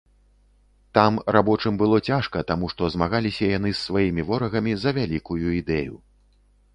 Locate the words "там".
0.97-1.19